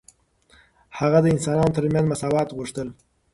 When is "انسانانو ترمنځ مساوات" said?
1.35-2.47